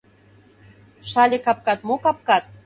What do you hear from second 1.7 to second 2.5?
мо капкат?-